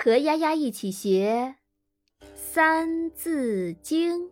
[0.00, 1.56] 和丫丫一起学
[2.36, 4.26] 《三字经》，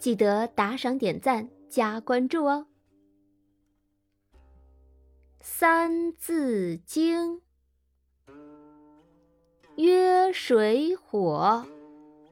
[0.00, 2.66] 记得打赏、点赞、加关注哦。
[5.40, 7.36] 《三字经》
[9.76, 11.64] 曰：水火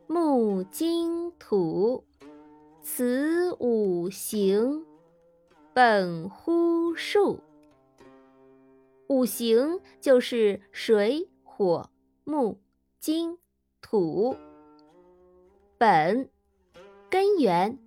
[0.09, 2.05] 木金土，
[2.82, 4.84] 此五行，
[5.73, 7.39] 本乎数。
[9.07, 11.89] 五行就是水火
[12.25, 12.58] 木
[12.99, 13.39] 金
[13.81, 14.36] 土，
[15.79, 16.29] 本
[17.08, 17.79] 根源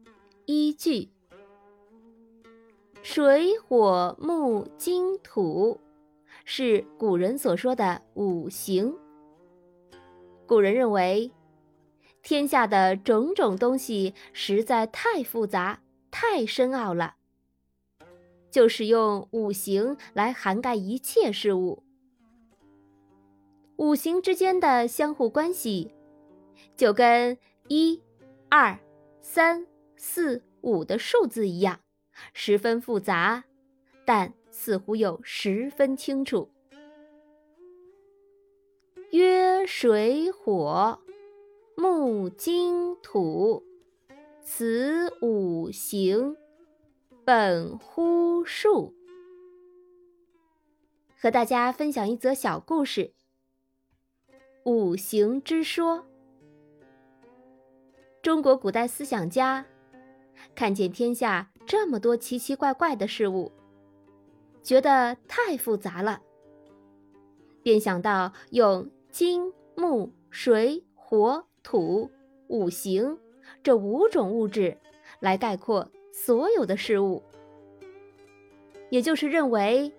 [0.46, 1.10] 依据。
[3.04, 5.82] 水火木金土
[6.46, 8.96] 是古人所说的五行。
[10.46, 11.30] 古人认为，
[12.24, 17.16] 天下的种种东西实在太复杂、太深奥了。
[18.50, 21.84] 就是用五行来涵盖一切事物，
[23.78, 25.94] 五行之间的相互关系，
[26.76, 28.02] 就跟一、
[28.50, 28.78] 二、
[29.22, 31.80] 三、四、五的数字一样，
[32.34, 33.44] 十分复杂，
[34.04, 36.50] 但似乎又十分清楚。
[39.12, 41.00] 曰水火
[41.76, 43.64] 木金土，
[44.42, 46.36] 此五行。
[47.24, 48.94] 本乎数，
[51.20, 53.14] 和大家分享一则小故事。
[54.68, 56.06] 五行之说。
[58.22, 59.66] 中国古代思想家
[60.54, 63.50] 看见天下这么多奇奇怪怪的事物，
[64.62, 66.22] 觉得太复杂了，
[67.64, 72.12] 便想到用金、木、水、火、土
[72.50, 73.18] 五行
[73.64, 74.78] 这五种物质
[75.22, 75.90] 来概括。
[76.12, 77.24] 所有的事物，
[78.90, 79.94] 也就是认为，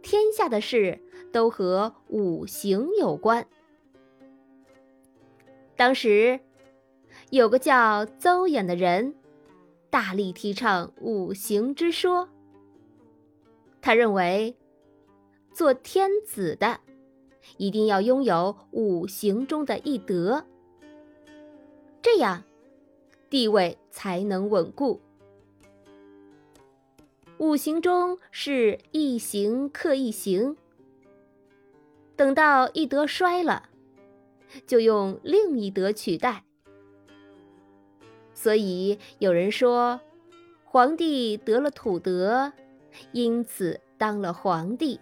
[0.00, 0.98] 天下的事
[1.32, 3.46] 都和五行有关。
[5.80, 6.38] 当时
[7.30, 9.14] 有个叫邹衍的人，
[9.88, 12.28] 大力提倡五行之说。
[13.80, 14.54] 他认为，
[15.54, 16.80] 做天子的
[17.56, 20.44] 一定要拥有五行中的一德，
[22.02, 22.42] 这样
[23.30, 25.00] 地位才能稳固。
[27.38, 30.58] 五行中是一行克一行，
[32.16, 33.69] 等到一德衰了，
[34.66, 36.44] 就用另一德取代。
[38.32, 40.00] 所以有人说，
[40.64, 42.52] 皇帝得了土德，
[43.12, 44.98] 因此当了皇帝。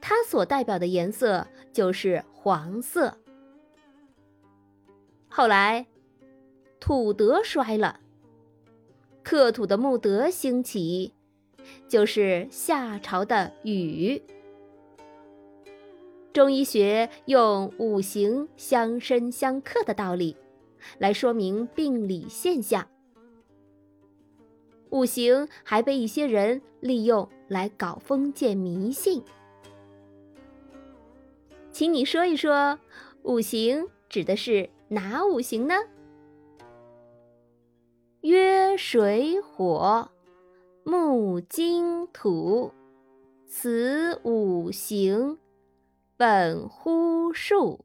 [0.00, 3.16] 他所代表的颜色就是黄色。
[5.28, 5.86] 后来，
[6.78, 8.00] 土德衰了。
[9.22, 11.14] 克土的木德兴起，
[11.88, 14.22] 就是夏朝的禹。
[16.34, 20.36] 中医学用五行相生相克的道理
[20.98, 22.88] 来说明病理现象，
[24.90, 29.22] 五行还被一些人利用来搞封建迷信。
[31.70, 32.80] 请你说一说，
[33.22, 35.76] 五行指的是哪五行呢？
[38.22, 40.10] 曰水火
[40.82, 42.72] 木金土，
[43.46, 45.38] 此五行，
[46.16, 47.84] 本乎数。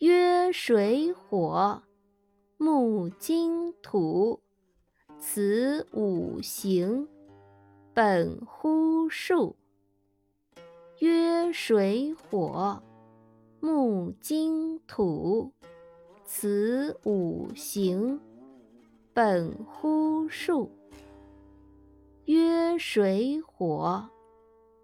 [0.00, 1.82] 曰水火
[2.58, 4.42] 木金土，
[5.18, 7.08] 此五行，
[7.94, 9.56] 本乎数。
[10.98, 12.82] 曰水火
[13.60, 15.54] 木金土，
[16.26, 18.20] 此五行。
[19.14, 20.70] 本乎数。
[22.26, 24.06] 曰水火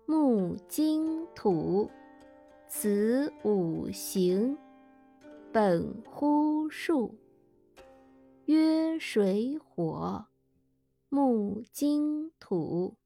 [0.07, 1.91] 木金土，
[2.79, 4.59] 此五行，
[5.51, 7.19] 本乎数。
[8.45, 10.27] 曰水火
[11.09, 12.99] 木金土，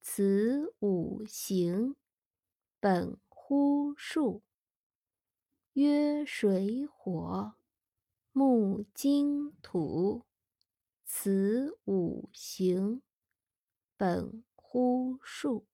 [0.00, 1.94] 此五行，
[2.80, 4.40] 本乎数。
[5.74, 7.52] 曰水火
[8.32, 10.24] 木金土。
[11.04, 13.02] 此五行，
[13.98, 15.66] 本乎数。